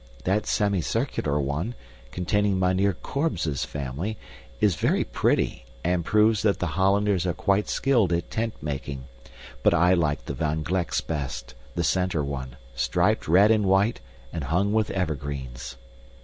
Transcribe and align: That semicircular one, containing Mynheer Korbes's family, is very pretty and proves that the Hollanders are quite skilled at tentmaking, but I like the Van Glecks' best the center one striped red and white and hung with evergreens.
That 0.23 0.47
semicircular 0.47 1.39
one, 1.39 1.75
containing 2.11 2.57
Mynheer 2.57 2.93
Korbes's 2.93 3.65
family, 3.65 4.17
is 4.59 4.73
very 4.73 5.03
pretty 5.03 5.63
and 5.83 6.03
proves 6.03 6.41
that 6.41 6.57
the 6.57 6.65
Hollanders 6.73 7.27
are 7.27 7.35
quite 7.35 7.69
skilled 7.69 8.11
at 8.11 8.31
tentmaking, 8.31 9.03
but 9.61 9.75
I 9.75 9.93
like 9.93 10.25
the 10.25 10.33
Van 10.33 10.63
Glecks' 10.63 11.01
best 11.05 11.53
the 11.75 11.83
center 11.83 12.23
one 12.23 12.55
striped 12.73 13.27
red 13.27 13.51
and 13.51 13.67
white 13.67 13.99
and 14.33 14.45
hung 14.45 14.73
with 14.73 14.89
evergreens. 14.89 15.77